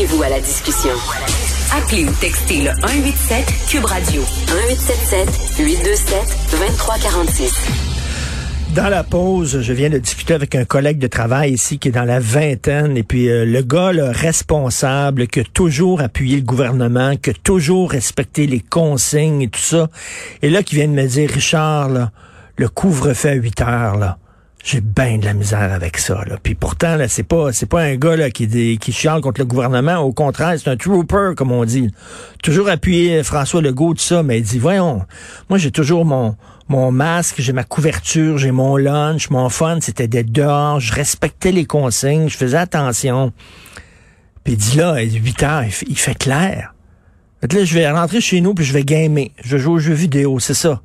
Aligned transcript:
Joignez-vous 0.00 0.22
à 0.22 0.28
la 0.30 0.40
discussion. 0.40 0.94
Appelez 1.76 2.04
ou 2.04 2.12
textez 2.22 2.62
le 2.62 2.70
187 2.80 3.44
Cube 3.68 3.84
Radio 3.84 4.22
1877 4.22 5.58
827 5.58 6.16
2346. 6.52 7.52
Dans 8.74 8.88
la 8.88 9.04
pause, 9.04 9.60
je 9.60 9.72
viens 9.74 9.90
de 9.90 9.98
discuter 9.98 10.32
avec 10.32 10.54
un 10.54 10.64
collègue 10.64 10.98
de 10.98 11.06
travail 11.06 11.52
ici 11.52 11.78
qui 11.78 11.88
est 11.88 11.92
dans 11.92 12.04
la 12.04 12.18
vingtaine 12.18 12.96
et 12.96 13.02
puis 13.02 13.28
euh, 13.28 13.44
le 13.44 13.60
gars 13.60 13.92
là, 13.92 14.10
responsable 14.10 15.26
qui 15.26 15.40
a 15.40 15.44
toujours 15.44 16.00
appuyé 16.00 16.36
le 16.36 16.44
gouvernement, 16.44 17.16
qui 17.16 17.30
a 17.30 17.34
toujours 17.34 17.90
respecté 17.90 18.46
les 18.46 18.60
consignes 18.60 19.42
et 19.42 19.48
tout 19.48 19.60
ça. 19.60 19.88
Et 20.40 20.48
là 20.48 20.62
qui 20.62 20.76
vient 20.76 20.88
de 20.88 20.94
me 20.94 21.06
dire 21.06 21.28
Richard 21.28 21.90
le 22.56 22.68
couvre-feu 22.70 23.28
à 23.28 23.34
8 23.34 23.60
heures 23.60 23.96
là. 23.98 24.16
J'ai 24.62 24.82
bien 24.82 25.16
de 25.16 25.24
la 25.24 25.32
misère 25.32 25.72
avec 25.72 25.96
ça. 25.96 26.22
Là. 26.26 26.36
Puis 26.42 26.54
pourtant, 26.54 26.96
là, 26.96 27.08
c'est 27.08 27.22
pas 27.22 27.50
c'est 27.52 27.66
pas 27.66 27.80
un 27.80 27.96
gars 27.96 28.16
là, 28.16 28.30
qui, 28.30 28.78
qui 28.78 28.92
chiale 28.92 29.22
contre 29.22 29.40
le 29.40 29.46
gouvernement. 29.46 29.96
Au 29.98 30.12
contraire, 30.12 30.54
c'est 30.58 30.68
un 30.68 30.76
trooper, 30.76 31.32
comme 31.34 31.50
on 31.50 31.64
dit. 31.64 31.90
Toujours 32.42 32.68
appuyé 32.68 33.22
François 33.22 33.62
Legault, 33.62 33.94
tout 33.94 34.02
ça, 34.02 34.22
mais 34.22 34.38
il 34.38 34.44
dit, 34.44 34.58
voyons, 34.58 35.02
moi 35.48 35.58
j'ai 35.58 35.70
toujours 35.70 36.04
mon 36.04 36.36
mon 36.68 36.92
masque, 36.92 37.36
j'ai 37.38 37.52
ma 37.52 37.64
couverture, 37.64 38.38
j'ai 38.38 38.52
mon 38.52 38.76
lunch, 38.76 39.30
mon 39.30 39.48
fun, 39.48 39.78
c'était 39.80 40.06
d'être 40.06 40.30
dehors, 40.30 40.78
je 40.78 40.92
respectais 40.92 41.50
les 41.50 41.64
consignes, 41.64 42.28
je 42.28 42.36
faisais 42.36 42.58
attention. 42.58 43.32
Puis 44.44 44.52
il 44.52 44.56
dit 44.56 44.76
là, 44.76 44.92
à 44.92 45.00
8 45.00 45.42
heures, 45.42 45.64
il 45.64 45.96
fait, 45.96 46.14
clair. 46.14 46.74
Fait 47.40 47.52
là, 47.52 47.64
je 47.64 47.74
vais 47.74 47.90
rentrer 47.90 48.20
chez 48.20 48.40
nous 48.40 48.54
puis 48.54 48.64
je 48.64 48.72
vais 48.72 48.84
gamer. 48.84 49.30
Je 49.42 49.56
vais 49.56 49.62
jouer 49.62 49.74
aux 49.74 49.78
jeux 49.78 49.94
vidéo, 49.94 50.38
c'est 50.38 50.54
ça. 50.54 50.82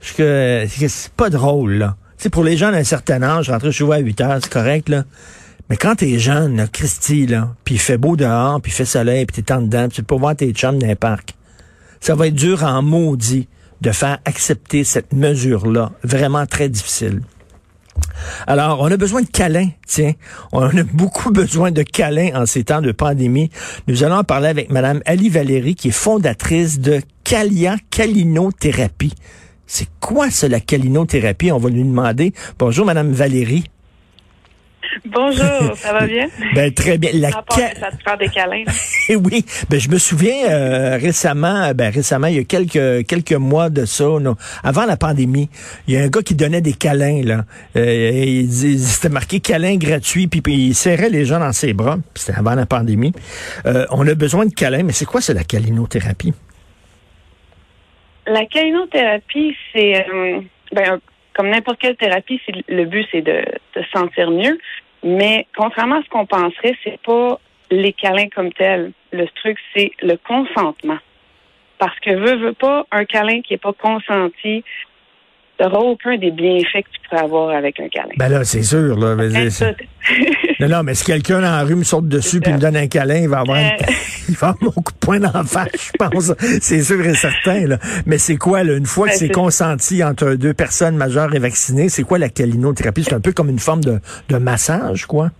C'est 0.00 1.10
pas 1.16 1.30
drôle, 1.30 1.72
là 1.72 1.96
sais, 2.22 2.30
pour 2.30 2.44
les 2.44 2.56
gens 2.56 2.70
d'un 2.70 2.84
certain 2.84 3.22
âge, 3.22 3.50
rentrer 3.50 3.72
chez 3.72 3.84
vous 3.84 3.92
à 3.92 3.98
8 3.98 4.20
heures, 4.20 4.38
c'est 4.42 4.52
correct, 4.52 4.88
là. 4.88 5.04
Mais 5.70 5.76
quand 5.76 5.96
t'es 5.96 6.18
jeune, 6.18 6.66
Christy, 6.72 7.26
là, 7.26 7.54
puis 7.64 7.74
il 7.74 7.80
fait 7.80 7.98
beau 7.98 8.16
dehors, 8.16 8.60
puis 8.60 8.72
il 8.72 8.74
fait 8.74 8.86
soleil, 8.86 9.26
puis 9.26 9.42
t'es 9.42 9.52
en 9.52 9.60
dedans, 9.60 9.88
tu 9.88 10.02
peux 10.02 10.14
voir 10.14 10.34
tes 10.34 10.50
chums 10.52 10.78
dans 10.78 10.86
les 10.86 10.94
parcs, 10.94 11.34
ça 12.00 12.14
va 12.14 12.28
être 12.28 12.34
dur 12.34 12.64
en 12.64 12.82
maudit 12.82 13.48
de 13.80 13.92
faire 13.92 14.18
accepter 14.24 14.84
cette 14.84 15.12
mesure-là. 15.12 15.92
Vraiment 16.02 16.46
très 16.46 16.68
difficile. 16.68 17.20
Alors, 18.46 18.80
on 18.80 18.90
a 18.90 18.96
besoin 18.96 19.22
de 19.22 19.26
câlins, 19.26 19.70
tiens. 19.86 20.12
On 20.52 20.64
a 20.64 20.82
beaucoup 20.84 21.30
besoin 21.30 21.70
de 21.70 21.82
câlins 21.82 22.30
en 22.34 22.46
ces 22.46 22.64
temps 22.64 22.80
de 22.80 22.92
pandémie. 22.92 23.50
Nous 23.86 24.04
allons 24.04 24.16
en 24.16 24.24
parler 24.24 24.48
avec 24.48 24.70
Madame 24.70 25.00
Ali 25.04 25.28
Valérie, 25.28 25.74
qui 25.74 25.88
est 25.88 25.92
fondatrice 25.92 26.80
de 26.80 27.00
Calia 27.24 27.76
Calinothérapie. 27.90 29.14
C'est 29.68 29.88
quoi 30.00 30.30
ça, 30.30 30.48
la 30.48 30.60
calinothérapie? 30.60 31.52
On 31.52 31.58
va 31.58 31.68
lui 31.68 31.84
demander. 31.84 32.32
Bonjour, 32.58 32.86
Madame 32.86 33.12
Valérie. 33.12 33.64
Bonjour, 35.04 35.76
ça 35.76 35.92
va 35.92 36.06
bien? 36.06 36.26
ben, 36.54 36.72
très 36.72 36.96
bien. 36.96 37.10
La 37.12 37.30
ça 37.30 37.42
te 37.42 38.02
fait 38.02 38.16
des 38.18 38.28
câlins. 38.28 38.64
Eh 39.10 39.16
oui, 39.16 39.44
ben, 39.68 39.78
je 39.78 39.90
me 39.90 39.98
souviens 39.98 40.48
euh, 40.48 40.96
récemment, 40.96 41.72
ben, 41.74 41.92
récemment, 41.92 42.28
il 42.28 42.36
y 42.36 42.38
a 42.38 42.44
quelques, 42.44 43.06
quelques 43.06 43.32
mois 43.32 43.68
de 43.68 43.84
ça, 43.84 44.06
avant 44.64 44.86
la 44.86 44.96
pandémie, 44.96 45.50
il 45.86 45.94
y 45.94 45.96
a 45.98 46.02
un 46.02 46.08
gars 46.08 46.22
qui 46.22 46.34
donnait 46.34 46.62
des 46.62 46.72
câlins. 46.72 47.22
Là. 47.22 47.44
Euh, 47.76 48.10
il, 48.10 48.50
c'était 48.50 49.10
marqué 49.10 49.40
câlin 49.40 49.76
gratuit, 49.76 50.28
puis, 50.28 50.42
il 50.46 50.74
serrait 50.74 51.10
les 51.10 51.26
gens 51.26 51.40
dans 51.40 51.52
ses 51.52 51.74
bras. 51.74 51.98
C'était 52.14 52.38
avant 52.38 52.54
la 52.54 52.64
pandémie. 52.64 53.12
Euh, 53.66 53.84
on 53.90 54.08
a 54.08 54.14
besoin 54.14 54.46
de 54.46 54.54
câlins, 54.54 54.82
mais 54.82 54.94
c'est 54.94 55.04
quoi, 55.04 55.20
c'est 55.20 55.34
la 55.34 55.44
calinothérapie? 55.44 56.32
La 58.28 58.44
calinothérapie, 58.44 59.56
c'est 59.72 60.06
euh, 60.08 60.40
ben, 60.72 61.00
comme 61.34 61.48
n'importe 61.48 61.78
quelle 61.80 61.96
thérapie, 61.96 62.40
le 62.68 62.84
but 62.84 63.06
c'est 63.10 63.22
de 63.22 63.42
se 63.74 63.80
sentir 63.94 64.30
mieux. 64.30 64.58
Mais 65.02 65.46
contrairement 65.56 65.96
à 65.96 66.02
ce 66.02 66.08
qu'on 66.08 66.26
penserait, 66.26 66.76
c'est 66.84 67.00
pas 67.00 67.40
les 67.70 67.92
câlins 67.92 68.28
comme 68.28 68.52
tels. 68.52 68.92
Le 69.12 69.26
truc, 69.28 69.58
c'est 69.74 69.92
le 70.02 70.16
consentement. 70.16 70.98
Parce 71.78 71.98
que 72.00 72.10
veut, 72.10 72.36
veut 72.36 72.54
pas, 72.54 72.86
un 72.90 73.04
câlin 73.04 73.40
qui 73.40 73.54
est 73.54 73.62
pas 73.62 73.72
consenti, 73.72 74.64
n'auras 75.60 75.78
aucun 75.78 76.16
des 76.16 76.30
bienfaits 76.30 76.82
que 76.84 76.90
tu 76.92 77.08
pourrais 77.08 77.22
avoir 77.22 77.50
avec 77.50 77.78
un 77.80 77.88
câlin. 77.88 78.14
Ben 78.16 78.28
là, 78.28 78.44
c'est 78.44 78.62
sûr. 78.62 78.96
Là, 78.96 79.16
non, 80.60 80.68
non, 80.68 80.82
mais 80.82 80.94
si 80.94 81.04
quelqu'un 81.04 81.40
dans 81.40 81.50
la 81.50 81.64
rue 81.64 81.74
me 81.74 81.84
saute 81.84 82.08
dessus 82.08 82.40
et 82.44 82.52
me 82.52 82.58
donne 82.58 82.76
un 82.76 82.86
câlin, 82.86 83.18
il 83.18 83.28
va 83.28 83.40
avoir, 83.40 83.58
euh. 83.58 83.84
il 84.28 84.36
va 84.36 84.48
avoir 84.48 84.62
mon 84.62 84.82
coup 84.82 84.92
de 84.92 84.98
poing 84.98 85.20
dans 85.20 85.32
la 85.32 85.44
face, 85.44 85.92
je 85.92 85.98
pense. 85.98 86.32
c'est 86.60 86.82
sûr 86.82 87.04
et 87.04 87.14
certain. 87.14 87.66
Là. 87.66 87.78
Mais 88.06 88.18
c'est 88.18 88.36
quoi, 88.36 88.62
là, 88.64 88.76
une 88.76 88.86
fois 88.86 89.06
que 89.06 89.12
ben, 89.12 89.18
c'est 89.18 89.30
consenti 89.30 90.04
entre 90.04 90.34
deux 90.34 90.54
personnes 90.54 90.96
majeures 90.96 91.34
et 91.34 91.38
vaccinées, 91.38 91.88
c'est 91.88 92.02
quoi 92.04 92.18
la 92.18 92.28
calinothérapie? 92.28 93.04
C'est 93.04 93.14
un 93.14 93.20
peu 93.20 93.32
comme 93.32 93.48
une 93.48 93.58
forme 93.58 93.82
de, 93.82 94.00
de 94.28 94.36
massage, 94.36 95.06
quoi? 95.06 95.30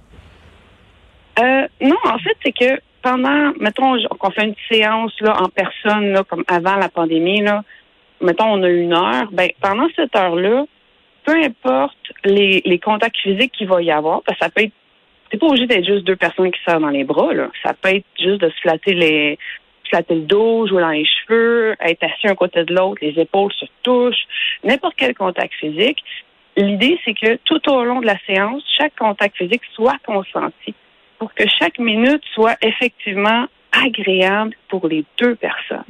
Euh, 1.38 1.66
non, 1.80 1.96
en 2.04 2.18
fait, 2.18 2.36
c'est 2.44 2.52
que 2.52 2.80
pendant, 3.02 3.52
mettons, 3.60 3.94
qu'on 4.18 4.30
fait 4.30 4.44
une 4.44 4.54
séance 4.70 5.12
là, 5.20 5.40
en 5.40 5.48
personne, 5.48 6.12
là, 6.12 6.24
comme 6.28 6.44
avant 6.48 6.76
la 6.76 6.88
pandémie, 6.88 7.42
là, 7.42 7.62
mettons, 8.20 8.46
on 8.46 8.62
a 8.62 8.68
une 8.68 8.92
heure, 8.92 9.28
ben, 9.32 9.48
pendant 9.60 9.88
cette 9.94 10.14
heure-là, 10.14 10.64
peu 11.24 11.36
importe 11.42 11.96
les, 12.24 12.62
les 12.64 12.78
contacts 12.78 13.18
physiques 13.18 13.52
qu'il 13.52 13.68
va 13.68 13.82
y 13.82 13.90
avoir, 13.90 14.22
parce 14.22 14.38
que 14.38 14.44
ça 14.44 14.50
peut 14.50 14.62
être, 14.62 14.72
c'est 15.30 15.38
pas 15.38 15.46
obligé 15.46 15.66
d'être 15.66 15.84
juste 15.84 16.04
deux 16.04 16.16
personnes 16.16 16.50
qui 16.50 16.60
serrent 16.64 16.80
dans 16.80 16.88
les 16.88 17.04
bras, 17.04 17.34
là. 17.34 17.50
Ça 17.62 17.74
peut 17.74 17.90
être 17.90 18.06
juste 18.18 18.40
de 18.40 18.48
se 18.48 18.60
flatter 18.60 18.94
les, 18.94 19.38
flatter 19.88 20.14
le 20.14 20.22
dos, 20.22 20.66
jouer 20.66 20.82
dans 20.82 20.90
les 20.90 21.04
cheveux, 21.04 21.74
être 21.80 22.02
assis 22.02 22.28
un 22.28 22.34
côté 22.34 22.64
de 22.64 22.74
l'autre, 22.74 22.98
les 23.02 23.18
épaules 23.20 23.52
se 23.52 23.66
touchent, 23.82 24.26
n'importe 24.64 24.94
quel 24.96 25.14
contact 25.14 25.54
physique. 25.54 26.02
L'idée, 26.56 26.98
c'est 27.04 27.14
que 27.14 27.36
tout 27.44 27.70
au 27.70 27.84
long 27.84 28.00
de 28.00 28.06
la 28.06 28.18
séance, 28.26 28.62
chaque 28.76 28.96
contact 28.96 29.36
physique 29.36 29.62
soit 29.74 29.98
consenti 30.04 30.74
pour 31.18 31.32
que 31.34 31.44
chaque 31.58 31.78
minute 31.78 32.22
soit 32.32 32.56
effectivement 32.62 33.46
agréable 33.72 34.54
pour 34.68 34.86
les 34.88 35.04
deux 35.18 35.34
personnes. 35.36 35.84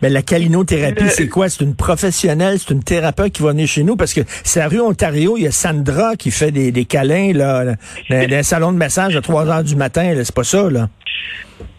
Mais 0.00 0.08
la 0.08 0.22
calinothérapie, 0.22 1.08
c'est 1.08 1.28
quoi? 1.28 1.48
C'est 1.48 1.64
une 1.64 1.76
professionnelle, 1.76 2.58
c'est 2.58 2.72
une 2.72 2.82
thérapeute 2.82 3.32
qui 3.32 3.42
va 3.42 3.50
venir 3.50 3.68
chez 3.68 3.84
nous 3.84 3.96
parce 3.96 4.14
que 4.14 4.20
c'est 4.26 4.60
la 4.60 4.68
rue 4.68 4.80
Ontario, 4.80 5.36
il 5.36 5.44
y 5.44 5.46
a 5.46 5.50
Sandra 5.52 6.16
qui 6.16 6.30
fait 6.30 6.50
des, 6.50 6.72
des 6.72 6.84
câlins, 6.84 7.32
là, 7.32 7.64
dans 8.10 8.34
un 8.34 8.42
salon 8.42 8.72
de 8.72 8.78
massage 8.78 9.16
à 9.16 9.20
3 9.20 9.48
heures 9.48 9.64
du 9.64 9.76
matin, 9.76 10.12
c'est 10.16 10.34
pas 10.34 10.44
ça, 10.44 10.70
là? 10.70 10.88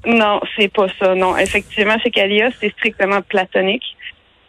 Non, 0.05 0.41
c'est 0.57 0.71
pas 0.71 0.87
ça. 0.99 1.15
Non, 1.15 1.37
effectivement, 1.37 1.97
chez 1.99 2.11
Calia, 2.11 2.49
c'est 2.59 2.71
strictement 2.71 3.21
platonique. 3.21 3.83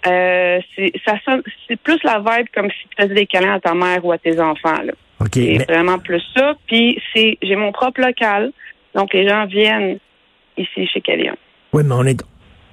Euh, 0.06 0.60
c'est 0.76 1.80
plus 1.82 1.98
la 2.04 2.18
vibe 2.18 2.46
comme 2.54 2.70
si 2.70 2.88
tu 2.88 3.02
faisais 3.02 3.14
des 3.14 3.26
câlins 3.26 3.54
à 3.54 3.60
ta 3.60 3.74
mère 3.74 4.04
ou 4.04 4.12
à 4.12 4.18
tes 4.18 4.38
enfants. 4.38 4.82
Là. 4.82 4.92
Ok. 5.20 5.30
C'est 5.34 5.64
vraiment 5.66 5.98
plus 5.98 6.22
ça. 6.36 6.54
Puis 6.66 7.00
c'est 7.14 7.38
j'ai 7.42 7.56
mon 7.56 7.72
propre 7.72 8.00
local, 8.00 8.52
donc 8.94 9.14
les 9.14 9.26
gens 9.28 9.46
viennent 9.46 9.98
ici 10.58 10.86
chez 10.92 11.00
Calia. 11.00 11.34
Oui, 11.72 11.82
mais 11.84 11.94
on 11.94 12.04
est 12.04 12.22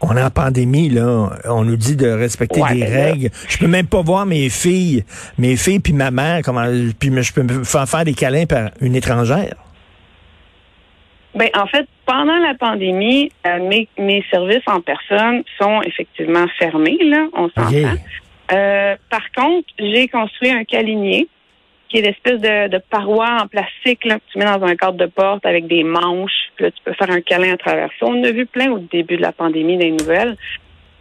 on 0.01 0.17
est 0.17 0.23
en 0.23 0.29
pandémie, 0.29 0.89
là. 0.89 1.29
On 1.45 1.63
nous 1.63 1.77
dit 1.77 1.95
de 1.95 2.09
respecter 2.09 2.61
des 2.71 2.83
règles. 2.83 3.29
Je 3.47 3.57
peux 3.57 3.67
même 3.67 3.87
pas 3.87 4.01
voir 4.01 4.25
mes 4.25 4.49
filles, 4.49 5.03
mes 5.37 5.55
filles 5.55 5.79
puis 5.79 5.93
ma 5.93 6.11
mère, 6.11 6.41
comment, 6.43 6.65
puis 6.99 7.11
je 7.21 7.33
peux 7.33 7.43
me 7.43 7.63
faire 7.63 7.87
faire 7.87 8.03
des 8.03 8.13
câlins 8.13 8.45
par 8.45 8.71
une 8.81 8.95
étrangère. 8.95 9.55
Ben, 11.33 11.49
en 11.55 11.65
fait, 11.67 11.87
pendant 12.05 12.35
la 12.37 12.55
pandémie, 12.55 13.31
euh, 13.47 13.59
mes, 13.67 13.87
mes 13.97 14.23
services 14.29 14.63
en 14.67 14.81
personne 14.81 15.43
sont 15.57 15.81
effectivement 15.83 16.45
fermés, 16.59 16.97
là, 17.03 17.27
on 17.33 17.49
s'entend. 17.49 17.95
Euh, 18.51 18.95
par 19.09 19.31
contre, 19.31 19.67
j'ai 19.79 20.09
construit 20.09 20.51
un 20.51 20.65
câlinier 20.65 21.29
qui 21.91 21.97
est 21.97 22.01
l'espèce 22.01 22.39
de, 22.39 22.69
de, 22.69 22.81
paroi 22.89 23.41
en 23.41 23.47
plastique 23.47 24.05
là, 24.05 24.15
que 24.15 24.23
tu 24.31 24.39
mets 24.39 24.45
dans 24.45 24.63
un 24.63 24.75
cadre 24.75 24.97
de 24.97 25.07
porte 25.07 25.45
avec 25.45 25.67
des 25.67 25.83
manches. 25.83 26.51
Puis 26.55 26.65
là, 26.65 26.71
tu 26.71 26.81
peux 26.85 26.93
faire 26.93 27.11
un 27.11 27.19
câlin 27.19 27.53
à 27.53 27.57
travers 27.57 27.89
ça. 27.99 28.05
On 28.05 28.23
a 28.23 28.31
vu 28.31 28.45
plein 28.45 28.71
au 28.71 28.79
début 28.79 29.17
de 29.17 29.21
la 29.21 29.33
pandémie 29.33 29.77
des 29.77 29.91
nouvelles. 29.91 30.37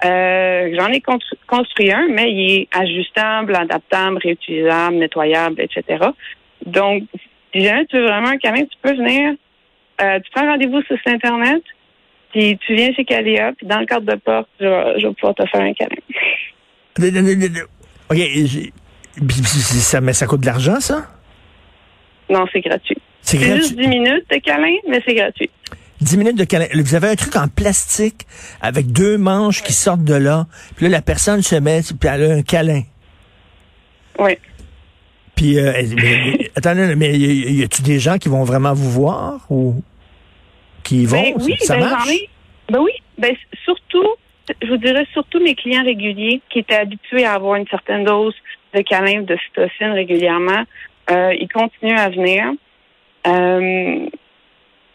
Euh, 0.04 0.74
J'en 0.76 0.88
ai 0.88 1.00
construit 1.46 1.92
un, 1.92 2.08
mais 2.08 2.32
il 2.32 2.50
est 2.50 2.68
ajustable, 2.76 3.54
adaptable, 3.54 4.18
réutilisable, 4.18 4.96
nettoyable, 4.96 5.60
etc. 5.60 6.06
Donc, 6.66 7.04
si 7.54 7.64
jamais 7.64 7.86
tu 7.86 7.96
veux 7.96 8.06
vraiment 8.06 8.28
un 8.28 8.38
câlin, 8.38 8.64
tu 8.64 8.76
peux 8.82 8.94
venir. 8.94 9.34
Euh, 10.00 10.18
tu 10.18 10.30
prends 10.32 10.46
rendez-vous 10.46 10.82
sur 10.82 10.96
Internet, 11.06 11.62
puis 12.32 12.58
tu 12.66 12.74
viens 12.74 12.92
chez 12.94 13.04
Calia, 13.04 13.52
puis 13.56 13.66
dans 13.66 13.78
le 13.78 13.86
cadre 13.86 14.06
de 14.06 14.16
porte, 14.16 14.48
je 14.58 14.66
vais, 14.66 15.14
pouvoir 15.14 15.34
te 15.34 15.46
faire 15.46 15.60
un 15.60 15.74
câlin. 15.74 15.96
OK, 18.10 18.18
ça, 19.38 20.00
mais 20.00 20.12
ça 20.12 20.26
coûte 20.26 20.40
de 20.40 20.46
l'argent, 20.46 20.80
ça? 20.80 21.06
Non, 22.28 22.44
c'est 22.52 22.60
gratuit. 22.60 22.96
C'est 23.22 23.38
juste 23.38 23.76
10 23.76 23.88
minutes 23.88 24.30
de 24.30 24.36
câlin, 24.38 24.76
mais 24.88 25.02
c'est 25.06 25.14
gratuit. 25.14 25.50
10 26.00 26.16
minutes 26.16 26.38
de 26.38 26.44
câlin. 26.44 26.66
Vous 26.74 26.94
avez 26.94 27.08
un 27.08 27.16
truc 27.16 27.36
en 27.36 27.48
plastique 27.48 28.26
avec 28.60 28.92
deux 28.92 29.18
manches 29.18 29.62
qui 29.62 29.72
sortent 29.72 30.04
de 30.04 30.14
là. 30.14 30.46
Puis 30.76 30.86
là, 30.86 30.90
la 30.90 31.02
personne 31.02 31.42
se 31.42 31.56
met, 31.56 31.82
puis 31.82 32.08
elle 32.08 32.24
a 32.24 32.34
un 32.36 32.42
câlin. 32.42 32.82
Oui. 34.18 34.38
Puis, 35.34 35.58
euh, 35.58 35.72
attendez, 36.56 36.94
mais 36.96 37.18
y, 37.18 37.62
a-tu 37.62 37.82
des 37.82 37.98
gens 37.98 38.18
qui 38.18 38.28
vont 38.28 38.44
vraiment 38.44 38.74
vous 38.74 38.90
voir 38.90 39.46
ou 39.50 39.82
qui 40.82 41.06
vont? 41.06 41.20
Ben 41.20 41.34
oui, 41.40 41.56
ça 41.60 41.76
ben, 41.76 41.88
marche? 41.88 42.08
Ben 42.70 42.78
oui, 42.78 42.92
ben 43.18 43.34
surtout, 43.64 44.06
je 44.62 44.68
vous 44.68 44.76
dirais 44.76 45.06
surtout 45.12 45.40
mes 45.40 45.54
clients 45.54 45.84
réguliers 45.84 46.40
qui 46.50 46.60
étaient 46.60 46.76
habitués 46.76 47.24
à 47.24 47.34
avoir 47.34 47.56
une 47.56 47.66
certaine 47.68 48.04
dose 48.04 48.34
de 48.74 48.82
câlin 48.82 49.22
de 49.22 49.36
cytocine 49.36 49.92
régulièrement. 49.92 50.64
Euh, 51.10 51.34
ils 51.34 51.48
continuent 51.48 51.98
à 51.98 52.08
venir. 52.08 52.52
Euh, 53.26 54.06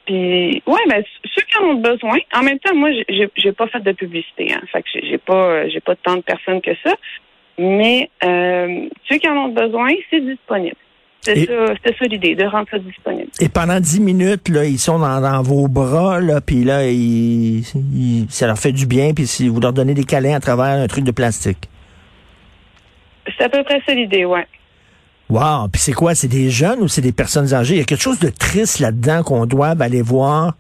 puis, 0.06 0.64
ouais, 0.66 0.82
ben, 0.88 1.04
ceux 1.34 1.42
qui 1.44 1.58
en 1.58 1.70
ont 1.70 1.74
besoin. 1.76 2.18
En 2.34 2.44
même 2.44 2.60
temps, 2.60 2.76
moi, 2.76 2.90
j'ai, 3.10 3.52
pas 3.52 3.68
fait 3.68 3.82
de 3.82 3.92
publicité, 3.92 4.54
hein. 4.54 4.62
Fait 4.72 4.84
que 4.84 4.90
j'ai 4.94 5.18
pas, 5.18 5.68
j'ai 5.68 5.80
pas 5.80 5.96
tant 5.96 6.16
de 6.16 6.22
personnes 6.22 6.62
que 6.62 6.76
ça. 6.84 6.96
Mais 7.58 8.10
euh, 8.24 8.88
ceux 9.10 9.18
qui 9.18 9.28
en 9.28 9.38
ont 9.38 9.50
besoin, 9.50 9.90
c'est 10.10 10.20
disponible. 10.20 10.76
C'est 11.26 11.46
ça, 11.46 11.92
ça 12.00 12.06
l'idée, 12.06 12.36
de 12.36 12.44
rendre 12.46 12.68
ça 12.70 12.78
disponible. 12.78 13.30
Et 13.40 13.50
pendant 13.50 13.80
dix 13.80 14.00
minutes, 14.00 14.48
là, 14.50 14.66
ils 14.66 14.78
sont 14.78 15.00
dans, 15.00 15.42
vos 15.42 15.68
bras, 15.68 16.22
là, 16.22 16.40
puis 16.40 16.64
là, 16.64 16.82
ça 18.30 18.48
leur 18.48 18.60
fait 18.60 18.72
du 18.72 18.86
bien, 18.86 19.14
puis 19.14 19.26
si 19.26 19.48
vous 19.48 19.60
leur 19.60 19.74
donnez 19.74 19.96
des 19.96 20.04
câlins 20.04 20.36
à 20.36 20.40
travers 20.40 20.80
un 20.82 20.88
truc 20.88 21.04
de 21.04 21.12
plastique. 21.12 21.70
C'est 23.38 23.46
à 23.46 23.50
peu 23.50 23.64
près 23.64 23.82
ça 23.86 23.94
l'idée, 23.94 24.26
ouais. 24.26 24.46
Wow, 25.30 25.68
puis 25.72 25.82
c'est 25.82 25.94
quoi? 25.94 26.14
C'est 26.14 26.28
des 26.28 26.52
jeunes 26.52 26.82
ou 26.82 26.88
c'est 26.88 27.02
des 27.02 27.12
personnes 27.12 27.52
âgées? 27.54 27.76
Il 27.76 27.80
y 27.80 27.82
a 27.82 27.86
quelque 27.86 28.02
chose 28.02 28.20
de 28.20 28.30
triste 28.30 28.80
là-dedans 28.80 29.24
qu'on 29.24 29.48
doit 29.48 29.74
aller 29.80 30.04
voir 30.04 30.54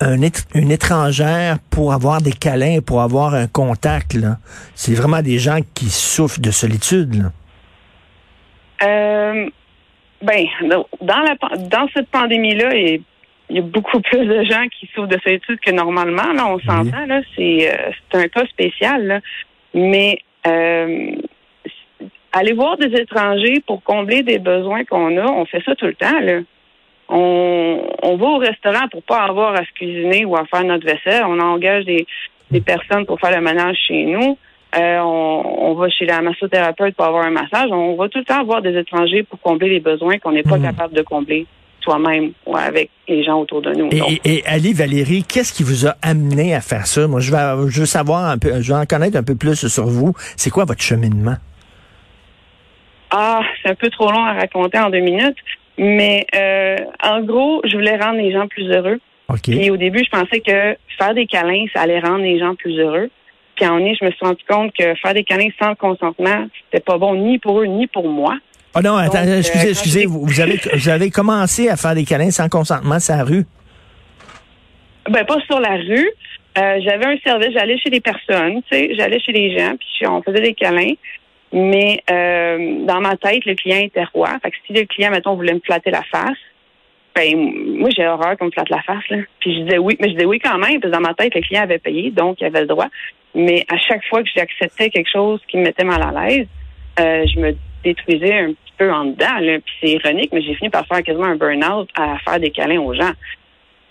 une 0.00 0.70
étrangère 0.70 1.58
pour 1.70 1.92
avoir 1.92 2.20
des 2.20 2.32
câlins, 2.32 2.80
pour 2.80 3.02
avoir 3.02 3.34
un 3.34 3.46
contact. 3.46 4.18
C'est 4.74 4.94
vraiment 4.94 5.22
des 5.22 5.38
gens 5.38 5.60
qui 5.74 5.90
souffrent 5.90 6.40
de 6.40 6.50
solitude. 6.50 7.22
Là. 7.22 7.32
Euh, 8.82 9.48
ben, 10.22 10.44
dans, 11.00 11.20
la, 11.20 11.36
dans 11.56 11.88
cette 11.94 12.08
pandémie-là, 12.08 12.74
il 12.74 13.02
y 13.50 13.58
a 13.58 13.62
beaucoup 13.62 14.00
plus 14.10 14.26
de 14.26 14.44
gens 14.44 14.66
qui 14.68 14.88
souffrent 14.94 15.08
de 15.08 15.18
solitude 15.22 15.60
que 15.60 15.70
normalement. 15.70 16.32
Là, 16.32 16.46
on 16.48 16.58
s'entend. 16.60 17.06
Là, 17.06 17.20
c'est, 17.36 17.72
euh, 17.72 17.90
c'est 18.10 18.18
un 18.18 18.28
cas 18.28 18.46
spécial. 18.46 19.22
Mais 19.74 20.18
euh, 20.46 21.12
aller 22.32 22.52
voir 22.52 22.76
des 22.78 22.94
étrangers 23.00 23.62
pour 23.66 23.82
combler 23.82 24.22
des 24.22 24.38
besoins 24.38 24.84
qu'on 24.84 25.16
a, 25.18 25.26
on 25.26 25.44
fait 25.44 25.62
ça 25.64 25.74
tout 25.74 25.86
le 25.86 25.94
temps. 25.94 26.20
Là. 26.20 26.40
On, 27.08 27.82
on 28.02 28.16
va 28.16 28.26
au 28.26 28.38
restaurant 28.38 28.88
pour 28.90 29.02
pas 29.02 29.22
avoir 29.22 29.54
à 29.54 29.64
se 29.64 29.72
cuisiner 29.74 30.24
ou 30.24 30.36
à 30.36 30.44
faire 30.46 30.64
notre 30.64 30.86
vaisselle. 30.86 31.24
On 31.26 31.38
engage 31.40 31.84
des, 31.84 32.06
des 32.50 32.60
personnes 32.60 33.06
pour 33.06 33.18
faire 33.20 33.34
le 33.34 33.42
ménage 33.42 33.76
chez 33.86 34.04
nous. 34.04 34.36
Euh, 34.76 34.98
on, 35.00 35.74
va 35.74 35.88
chez 35.88 36.04
la 36.04 36.20
massothérapeute 36.20 36.94
pour 36.94 37.06
avoir 37.06 37.24
un 37.24 37.30
massage. 37.30 37.70
On 37.70 37.96
va 37.96 38.08
tout 38.08 38.18
le 38.18 38.24
temps 38.24 38.40
avoir 38.40 38.60
des 38.60 38.76
étrangers 38.76 39.22
pour 39.22 39.40
combler 39.40 39.70
les 39.70 39.80
besoins 39.80 40.18
qu'on 40.18 40.32
n'est 40.32 40.42
pas 40.42 40.58
hmm. 40.58 40.62
capable 40.62 40.94
de 40.94 41.02
combler 41.02 41.46
soi-même 41.80 42.32
ou 42.44 42.56
avec 42.56 42.90
les 43.08 43.24
gens 43.24 43.40
autour 43.40 43.62
de 43.62 43.72
nous. 43.72 43.88
Et, 43.90 44.20
et, 44.24 44.46
Ali 44.46 44.74
Valérie, 44.74 45.24
qu'est-ce 45.24 45.54
qui 45.54 45.62
vous 45.62 45.86
a 45.86 45.94
amené 46.02 46.54
à 46.54 46.60
faire 46.60 46.86
ça? 46.86 47.06
Moi, 47.06 47.20
je 47.20 47.32
veux, 47.32 47.70
je 47.70 47.80
veux 47.80 47.86
savoir 47.86 48.28
un 48.28 48.36
peu, 48.36 48.60
je 48.60 48.72
veux 48.72 48.78
en 48.78 48.84
connaître 48.84 49.16
un 49.16 49.22
peu 49.22 49.36
plus 49.36 49.68
sur 49.68 49.86
vous. 49.86 50.12
C'est 50.36 50.50
quoi 50.50 50.66
votre 50.66 50.82
cheminement? 50.82 51.36
Ah, 53.10 53.40
c'est 53.62 53.70
un 53.70 53.74
peu 53.74 53.88
trop 53.88 54.10
long 54.10 54.24
à 54.24 54.34
raconter 54.34 54.78
en 54.78 54.90
deux 54.90 55.00
minutes. 55.00 55.38
Mais 55.78 56.26
euh, 56.34 56.76
en 57.02 57.22
gros, 57.22 57.62
je 57.64 57.74
voulais 57.76 57.96
rendre 57.96 58.18
les 58.18 58.32
gens 58.32 58.48
plus 58.48 58.68
heureux. 58.68 58.98
Et 59.46 59.70
au 59.70 59.76
début, 59.76 60.02
je 60.04 60.10
pensais 60.10 60.40
que 60.40 60.76
faire 60.98 61.14
des 61.14 61.26
câlins, 61.26 61.66
ça 61.74 61.82
allait 61.82 62.00
rendre 62.00 62.22
les 62.22 62.38
gens 62.38 62.54
plus 62.54 62.78
heureux. 62.78 63.10
Puis 63.58 63.68
en 63.68 63.78
est, 63.84 63.96
je 64.00 64.04
me 64.04 64.10
suis 64.12 64.24
rendu 64.24 64.42
compte 64.48 64.72
que 64.72 64.94
faire 64.94 65.14
des 65.14 65.24
câlins 65.24 65.48
sans 65.60 65.74
consentement, 65.74 66.46
c'était 66.64 66.82
pas 66.84 66.96
bon 66.96 67.16
ni 67.16 67.38
pour 67.38 67.60
eux 67.60 67.66
ni 67.66 67.88
pour 67.88 68.08
moi. 68.08 68.36
Oh 68.76 68.80
non, 68.80 68.96
attends, 68.96 69.24
excusez, 69.24 69.66
euh, 69.66 69.70
excusez, 69.70 70.06
vous, 70.06 70.40
avez, 70.40 70.60
vous 70.74 70.88
avez 70.88 71.10
commencé 71.10 71.68
à 71.68 71.76
faire 71.76 71.96
des 71.96 72.04
câlins 72.04 72.30
sans 72.30 72.48
consentement 72.48 73.00
sur 73.00 73.16
la 73.16 73.24
rue? 73.24 73.44
Ben, 75.10 75.24
pas 75.24 75.40
sur 75.40 75.58
la 75.58 75.74
rue. 75.74 76.08
Euh, 76.56 76.80
j'avais 76.84 77.06
un 77.06 77.16
service, 77.24 77.50
j'allais 77.52 77.78
chez 77.78 77.90
des 77.90 78.00
personnes, 78.00 78.62
tu 78.70 78.76
sais, 78.76 78.94
j'allais 78.94 79.18
chez 79.18 79.32
les 79.32 79.58
gens, 79.58 79.74
puis 79.76 80.06
on 80.06 80.22
faisait 80.22 80.40
des 80.40 80.54
câlins. 80.54 80.94
Mais 81.52 82.00
euh, 82.10 82.84
dans 82.84 83.00
ma 83.00 83.16
tête, 83.16 83.44
le 83.44 83.54
client 83.54 83.78
était 83.78 84.04
roi. 84.12 84.28
Fait 84.42 84.50
que 84.50 84.56
si 84.66 84.72
le 84.72 84.84
client, 84.84 85.10
mettons, 85.10 85.34
voulait 85.34 85.54
me 85.54 85.60
flatter 85.64 85.90
la 85.90 86.02
face, 86.02 86.36
ben 87.16 87.34
moi 87.78 87.90
j'ai 87.90 88.06
horreur 88.06 88.36
qu'on 88.36 88.46
me 88.46 88.50
flatte 88.50 88.68
la 88.68 88.82
face. 88.82 89.08
Là. 89.10 89.16
Puis 89.40 89.54
je 89.54 89.62
disais 89.62 89.78
oui, 89.78 89.96
mais 89.98 90.08
je 90.08 90.12
disais 90.12 90.26
oui 90.26 90.38
quand 90.38 90.58
même, 90.58 90.80
parce 90.80 90.92
que 90.92 90.96
dans 90.96 91.00
ma 91.00 91.14
tête, 91.14 91.34
le 91.34 91.40
client 91.40 91.62
avait 91.62 91.78
payé, 91.78 92.10
donc 92.10 92.40
il 92.40 92.44
avait 92.44 92.60
le 92.60 92.66
droit. 92.66 92.86
Mais 93.34 93.64
à 93.68 93.76
chaque 93.78 94.04
fois 94.06 94.22
que 94.22 94.28
j'acceptais 94.34 94.90
quelque 94.90 95.10
chose 95.10 95.40
qui 95.48 95.58
me 95.58 95.64
mettait 95.64 95.84
mal 95.84 96.02
à 96.02 96.10
l'aise, 96.12 96.46
euh, 97.00 97.26
je 97.26 97.38
me 97.38 97.56
détruisais 97.84 98.38
un 98.38 98.48
petit 98.48 98.72
peu 98.76 98.92
en 98.92 99.06
dedans. 99.06 99.38
Là. 99.40 99.58
Puis 99.60 99.74
c'est 99.80 99.90
ironique, 99.90 100.30
mais 100.32 100.42
j'ai 100.42 100.54
fini 100.54 100.70
par 100.70 100.86
faire 100.86 101.02
quasiment 101.02 101.26
un 101.26 101.36
burn-out 101.36 101.88
à 101.94 102.18
faire 102.18 102.40
des 102.40 102.50
câlins 102.50 102.80
aux 102.80 102.94
gens. 102.94 103.12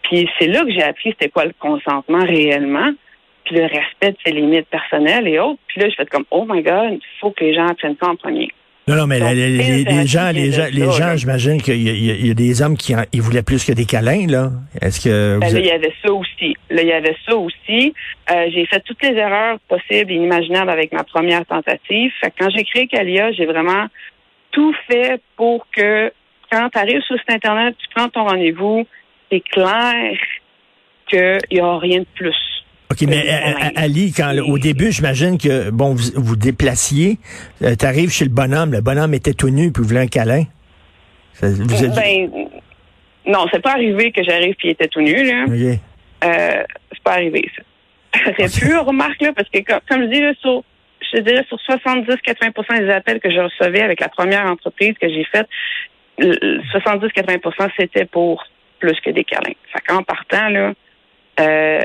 Puis 0.03 0.29
c'est 0.39 0.47
là 0.47 0.63
que 0.63 0.71
j'ai 0.71 0.83
appris 0.83 1.09
c'était 1.11 1.29
quoi 1.29 1.45
le 1.45 1.53
consentement 1.59 2.23
réellement 2.23 2.91
puis 3.47 3.55
le 3.55 3.63
respect 3.63 4.11
de 4.11 4.17
ses 4.25 4.33
limites 4.33 4.67
personnelles 4.67 5.27
et 5.27 5.39
autres. 5.39 5.59
Puis 5.67 5.81
là, 5.81 5.89
je 5.89 5.95
fais 5.95 6.05
comme, 6.05 6.25
oh 6.31 6.45
my 6.47 6.61
God, 6.61 6.93
il 6.93 7.19
faut 7.19 7.31
que 7.31 7.43
les 7.43 7.53
gens 7.53 7.67
apprennent 7.67 7.95
ça 8.01 8.09
en 8.09 8.15
premier. 8.15 8.49
Non, 8.87 8.95
non, 8.95 9.05
mais 9.05 9.19
les, 9.19 10.07
gens, 10.07 10.31
les 10.31 10.51
gens, 10.51 10.67
les 10.71 10.91
gens, 10.91 11.17
j'imagine 11.17 11.61
qu'il 11.61 11.81
y, 11.81 12.31
a 12.31 12.33
des 12.33 12.61
hommes 12.61 12.77
qui 12.77 12.93
ils 13.11 13.21
voulaient 13.21 13.43
plus 13.43 13.65
que 13.65 13.73
des 13.73 13.85
câlins, 13.85 14.27
là. 14.27 14.51
Est-ce 14.81 15.01
que 15.01 15.39
ben 15.39 15.51
là, 15.51 15.59
il 15.59 15.65
y 15.65 15.71
avait 15.71 15.93
ça 16.01 16.13
aussi. 16.13 16.55
Là, 16.69 16.81
il 16.83 16.87
y 16.87 16.93
avait 16.93 17.17
ça 17.27 17.35
aussi. 17.35 17.93
Euh, 18.31 18.45
j'ai 18.53 18.65
fait 18.65 18.79
toutes 18.85 19.03
les 19.03 19.13
erreurs 19.13 19.59
possibles 19.67 20.09
et 20.09 20.15
inimaginables 20.15 20.69
avec 20.69 20.93
ma 20.93 21.03
première 21.03 21.45
tentative. 21.45 22.13
Fait 22.21 22.31
que 22.31 22.35
quand 22.39 22.49
j'ai 22.49 22.63
créé 22.63 22.87
Calia, 22.87 23.33
j'ai 23.33 23.45
vraiment 23.45 23.87
tout 24.51 24.73
fait 24.89 25.21
pour 25.35 25.67
que 25.75 26.13
quand 26.49 26.69
tu 26.69 26.79
arrives 26.79 27.01
sur 27.01 27.17
cet 27.17 27.35
internet, 27.35 27.75
tu 27.77 27.87
prends 27.93 28.07
ton 28.07 28.23
rendez-vous, 28.23 28.87
c'est 29.29 29.41
clair 29.41 30.17
qu'il 31.07 31.39
n'y 31.51 31.59
a 31.59 31.77
rien 31.77 31.99
de 31.99 32.07
plus. 32.15 32.35
OK, 32.89 33.01
mais 33.01 33.17
euh, 33.17 33.49
euh, 33.49 33.69
Ali, 33.75 34.13
quand, 34.15 34.33
au 34.47 34.57
début, 34.57 34.91
j'imagine 34.91 35.37
que, 35.37 35.69
bon, 35.71 35.93
vous 35.93 36.09
vous 36.15 36.35
déplaciez, 36.37 37.17
euh, 37.61 37.75
tu 37.77 37.85
arrives 37.85 38.11
chez 38.11 38.23
le 38.23 38.31
bonhomme, 38.31 38.71
le 38.71 38.81
bonhomme 38.81 39.13
était 39.13 39.33
tout 39.33 39.49
nu, 39.49 39.71
puis 39.73 39.81
vous 39.81 39.89
voulez 39.89 40.01
un 40.01 40.07
câlin. 40.07 40.43
Ben, 41.41 42.31
non, 43.25 43.45
c'est 43.51 43.61
pas 43.61 43.73
arrivé 43.73 44.11
que 44.11 44.23
j'arrive 44.23 44.55
puis 44.55 44.69
il 44.69 44.71
était 44.71 44.87
tout 44.87 45.01
nu, 45.01 45.23
là. 45.23 45.43
OK. 45.47 45.79
c'est 46.21 47.03
pas 47.03 47.11
arrivé, 47.11 47.49
ça. 47.55 47.63
C'est 48.37 48.59
plus, 48.61 48.77
remarque, 48.77 49.21
là, 49.21 49.33
parce 49.33 49.49
que, 49.49 49.59
comme, 49.59 50.03
je 50.03 50.07
dis, 50.07 50.21
là, 50.21 50.33
sur, 50.41 50.63
je 51.13 51.19
dirais, 51.19 51.45
sur 51.49 51.57
70-80 51.57 52.79
des 52.79 52.89
appels 52.89 53.19
que 53.19 53.29
je 53.29 53.39
recevais 53.39 53.81
avec 53.81 53.99
la 53.99 54.07
première 54.07 54.45
entreprise 54.45 54.93
que 54.99 55.09
j'ai 55.09 55.25
faite, 55.25 55.47
70-80% 56.19 57.69
c'était 57.77 58.05
pour 58.05 58.43
plus 58.79 58.99
que 59.01 59.11
des 59.11 59.25
câlins. 59.25 59.53
Fait 59.73 59.81
qu'en 59.85 60.03
partant, 60.03 60.49
là, 60.49 60.73
euh, 61.39 61.79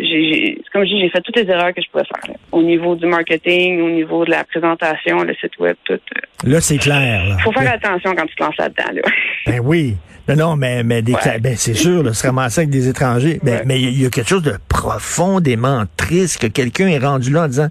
j'ai, 0.00 0.58
comme 0.72 0.84
je 0.84 0.88
dis, 0.88 1.00
j'ai 1.00 1.10
fait 1.10 1.20
toutes 1.20 1.36
les 1.36 1.48
erreurs 1.50 1.74
que 1.74 1.82
je 1.82 1.90
pouvais 1.90 2.04
faire. 2.04 2.34
Au 2.52 2.62
niveau 2.62 2.94
du 2.94 3.06
marketing, 3.06 3.82
au 3.82 3.90
niveau 3.90 4.24
de 4.24 4.30
la 4.30 4.44
présentation, 4.44 5.22
le 5.22 5.34
site 5.34 5.58
web, 5.58 5.76
tout. 5.84 5.92
Euh. 5.92 6.48
Là, 6.50 6.60
c'est 6.60 6.78
clair. 6.78 7.22
Il 7.38 7.42
faut 7.42 7.52
faire 7.52 7.72
attention 7.72 8.14
quand 8.14 8.26
tu 8.26 8.34
te 8.34 8.42
lances 8.42 8.56
là-dedans. 8.56 8.92
Là. 8.94 9.02
Ben 9.46 9.60
oui. 9.62 9.96
Non, 10.26 10.36
non, 10.36 10.56
mais, 10.56 10.82
mais 10.84 11.02
des, 11.02 11.12
ben, 11.42 11.54
c'est 11.54 11.74
sûr, 11.74 12.02
là, 12.02 12.14
se 12.14 12.26
ramasser 12.26 12.60
avec 12.60 12.70
des 12.70 12.88
étrangers. 12.88 13.38
Ben, 13.42 13.62
Mais 13.66 13.78
il 13.78 14.00
y, 14.00 14.06
a 14.06 14.08
quelque 14.08 14.28
chose 14.28 14.42
de 14.42 14.54
profondément 14.70 15.84
triste 15.98 16.40
que 16.40 16.46
quelqu'un 16.46 16.88
est 16.88 16.98
rendu 16.98 17.30
là 17.30 17.42
en 17.42 17.48
disant, 17.48 17.68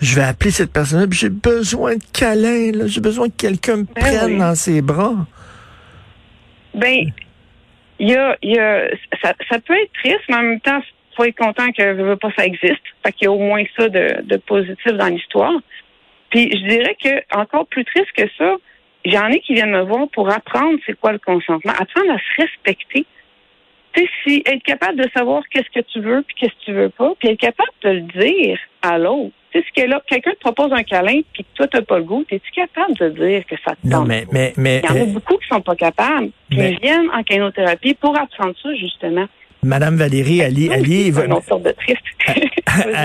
je 0.00 0.14
vais 0.14 0.22
appeler 0.22 0.52
cette 0.52 0.72
personne 0.72 1.08
j'ai 1.10 1.28
besoin 1.28 1.96
de 1.96 2.02
câlin, 2.12 2.70
là, 2.72 2.86
j'ai 2.86 3.00
besoin 3.00 3.28
que 3.28 3.34
quelqu'un 3.36 3.78
me 3.78 3.82
ben 3.82 3.94
prenne 3.96 4.38
dans 4.38 4.54
ses 4.54 4.80
bras. 4.80 5.26
Ben, 6.72 7.10
il 7.98 8.10
y 8.10 8.16
a, 8.16 8.36
il 8.42 8.54
y 8.54 8.58
a 8.58 8.88
ça, 9.22 9.34
ça, 9.50 9.58
peut 9.58 9.74
être 9.74 9.92
triste, 9.92 10.22
mais 10.28 10.36
en 10.36 10.42
même 10.42 10.60
temps, 10.60 10.80
faut 11.16 11.24
être 11.24 11.36
content 11.36 11.70
que 11.72 11.92
veut 11.92 12.16
pas 12.16 12.30
ça 12.36 12.46
existe. 12.46 12.82
Fait 13.04 13.12
qu'il 13.12 13.24
y 13.24 13.28
a 13.28 13.32
au 13.32 13.38
moins 13.38 13.64
ça 13.76 13.88
de, 13.88 14.22
de 14.22 14.36
positif 14.36 14.92
dans 14.92 15.08
l'histoire. 15.08 15.58
Puis 16.30 16.50
je 16.52 16.68
dirais 16.68 16.96
que 17.02 17.36
encore 17.36 17.66
plus 17.66 17.84
triste 17.84 18.12
que 18.16 18.28
ça, 18.38 18.56
j'en 19.04 19.28
ai 19.28 19.40
qui 19.40 19.54
viennent 19.54 19.70
me 19.70 19.82
voir 19.82 20.08
pour 20.12 20.30
apprendre 20.30 20.78
c'est 20.86 20.98
quoi 20.98 21.12
le 21.12 21.18
consentement, 21.18 21.72
apprendre 21.72 22.12
à 22.12 22.18
se 22.18 22.42
respecter. 22.42 23.06
Tu 23.94 24.02
sais, 24.02 24.10
si 24.22 24.42
être 24.46 24.62
capable 24.62 25.02
de 25.02 25.08
savoir 25.16 25.42
qu'est-ce 25.50 25.70
que 25.70 25.84
tu 25.92 26.00
veux 26.00 26.22
puis 26.22 26.36
qu'est-ce 26.38 26.52
que 26.52 26.64
tu 26.66 26.72
veux 26.72 26.90
pas, 26.90 27.14
puis 27.18 27.30
être 27.30 27.40
capable 27.40 27.72
de 27.82 27.90
le 27.90 28.00
dire 28.02 28.58
à 28.82 28.98
l'autre. 28.98 29.34
Tu 29.52 29.58
sais, 29.58 29.64
ce 29.66 29.82
que 29.82 29.88
là, 29.88 30.02
quelqu'un 30.06 30.32
te 30.32 30.40
propose 30.40 30.72
un 30.72 30.82
câlin 30.82 31.20
puis 31.32 31.44
que 31.44 31.48
toi 31.54 31.66
t'as 31.66 31.82
pas 31.82 31.98
le 31.98 32.04
goût, 32.04 32.24
es-tu 32.30 32.50
capable 32.52 32.94
de 32.98 33.08
dire 33.10 33.46
que 33.46 33.56
ça 33.64 33.72
te 33.72 33.86
non, 33.86 34.04
mais, 34.04 34.26
mais, 34.30 34.52
mais, 34.56 34.82
Il 34.84 34.90
y 34.90 34.92
en 34.92 34.96
a 34.96 35.04
euh, 35.04 35.06
beaucoup 35.06 35.36
qui 35.38 35.48
sont 35.48 35.60
pas 35.60 35.76
capables. 35.76 36.30
Puis 36.50 36.58
ils 36.58 36.78
viennent 36.80 37.10
en 37.10 37.22
cainothérapie 37.22 37.94
pour 37.94 38.16
apprendre 38.16 38.54
ça, 38.62 38.74
justement. 38.74 39.26
Madame 39.62 39.96
Valérie, 39.96 40.42
allez, 40.42 40.70
allez, 40.70 41.12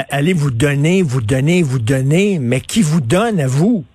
allez 0.10 0.34
vous 0.34 0.52
donner, 0.52 1.02
vous 1.02 1.22
donner, 1.22 1.64
vous 1.64 1.80
donner, 1.80 2.38
mais 2.40 2.62
qui 2.62 2.82
vous 2.82 3.02
donne 3.02 3.40
à 3.40 3.48
vous? 3.48 3.86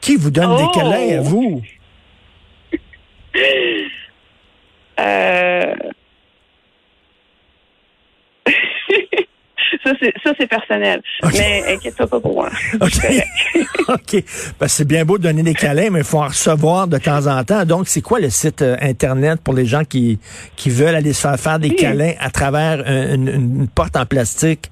Qui 0.00 0.16
vous 0.16 0.30
donne 0.30 0.56
des 0.56 0.70
câlins 0.72 1.18
à 1.18 1.20
oh! 1.20 1.24
vous? 1.24 1.62
ça, 9.82 9.92
c'est, 10.00 10.12
ça, 10.22 10.32
c'est 10.38 10.46
personnel. 10.46 11.02
Mais 11.32 11.74
inquiète-toi 11.74 12.06
pas 12.06 12.20
pour 12.20 12.34
moi. 12.34 12.50
OK. 12.80 13.00
OK. 13.88 14.22
Ben, 14.58 14.68
c'est 14.68 14.86
bien 14.86 15.04
beau 15.04 15.18
de 15.18 15.24
donner 15.24 15.42
des 15.42 15.54
câlins, 15.54 15.90
mais 15.90 15.98
il 16.00 16.04
faut 16.04 16.18
en 16.18 16.28
recevoir 16.28 16.88
de 16.88 16.98
temps 16.98 17.26
en 17.26 17.42
temps. 17.44 17.64
Donc, 17.64 17.88
c'est 17.88 18.02
quoi 18.02 18.20
le 18.20 18.30
site 18.30 18.62
euh, 18.62 18.76
Internet 18.80 19.40
pour 19.42 19.54
les 19.54 19.66
gens 19.66 19.84
qui, 19.84 20.20
qui 20.56 20.70
veulent 20.70 20.94
aller 20.94 21.12
se 21.12 21.20
faire 21.20 21.38
faire 21.38 21.58
des 21.58 21.70
câlins 21.70 22.14
à 22.20 22.30
travers 22.30 22.80
une, 22.86 23.66
porte 23.74 23.96
en 23.96 24.06
plastique? 24.06 24.70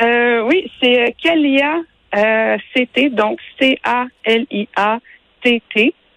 Euh, 0.00 0.42
oui, 0.42 0.68
c'est 0.80 1.14
Calia 1.22 1.76
euh, 2.14 2.56
CT, 2.74 3.14
donc 3.14 3.38
C-A-L-I-A-T-T 3.60 5.04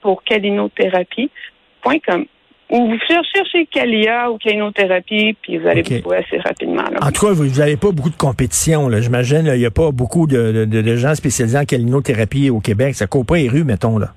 pour 0.01 0.24
calinothérapie.com. 0.24 2.25
Ou 2.69 2.88
vous 2.88 2.98
cherchez 3.07 3.67
Calia 3.67 4.31
ou 4.31 4.38
calinothérapie, 4.38 5.36
puis 5.41 5.57
vous 5.57 5.67
allez 5.67 5.84
vous 5.84 6.00
trouver 6.00 6.17
assez 6.17 6.38
rapidement. 6.39 6.84
En 7.00 7.12
tout 7.12 7.27
cas, 7.27 7.34
vous 7.34 7.45
n'avez 7.45 7.77
pas 7.77 7.91
beaucoup 7.91 8.10
de 8.10 8.15
compétition. 8.15 8.89
J'imagine 9.00 9.45
il 9.53 9.60
n'y 9.60 9.65
a 9.65 9.72
pas 9.72 9.91
beaucoup 9.91 10.25
de, 10.25 10.65
de, 10.65 10.95
gens 10.95 11.13
spécialisés 11.13 11.60
en 11.60 11.65
calinothérapie 11.65 12.50
au 12.50 12.60
Québec. 12.60 12.95
Ça 12.95 13.05
court 13.05 13.25
pas 13.25 13.36
les 13.36 13.50
rues, 13.50 13.63
mettons. 13.63 14.00
là. 14.00 14.07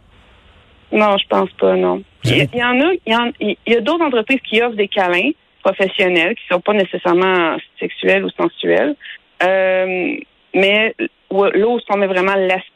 Non, 0.92 1.18
je 1.18 1.26
pense 1.28 1.50
pas, 1.60 1.76
non. 1.76 2.02
Il 2.24 2.48
y, 2.54 2.64
en 2.64 2.80
a, 2.80 2.92
il 3.40 3.56
y, 3.66 3.74
a, 3.74 3.80
d'autres 3.80 4.04
entreprises 4.04 4.40
qui 4.42 4.62
offrent 4.62 4.76
des 4.76 4.88
câlins 4.88 5.30
professionnels 5.62 6.34
qui 6.34 6.46
sont 6.50 6.60
pas 6.60 6.72
nécessairement 6.72 7.56
sexuels 7.78 8.24
ou 8.24 8.30
sensuels. 8.30 8.96
Euh, 9.42 10.16
mais 10.54 10.94
là 10.98 11.66
où 11.68 11.78
on 11.88 11.96
met 11.96 12.06
vraiment 12.06 12.34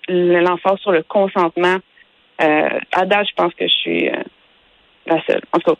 l'emphase 0.08 0.78
sur 0.80 0.92
le 0.92 1.02
consentement, 1.02 1.76
euh, 2.42 2.68
à 2.92 3.06
date, 3.06 3.26
je 3.30 3.34
pense 3.34 3.54
que 3.54 3.66
je 3.66 3.72
suis 3.72 4.08
euh, 4.08 4.22
la 5.06 5.22
seule. 5.26 5.42
En 5.52 5.58
tout 5.58 5.72
cas. 5.72 5.78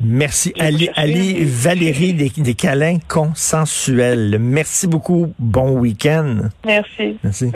Merci. 0.00 0.52
Ali, 0.58 0.90
Ali 0.94 1.42
Valérie 1.44 2.12
des, 2.12 2.30
des 2.36 2.54
câlins 2.54 2.98
consensuels. 3.08 4.36
Merci 4.38 4.86
beaucoup. 4.86 5.32
Bon 5.38 5.70
week-end. 5.78 6.50
Merci. 6.66 7.16
Merci. 7.24 7.52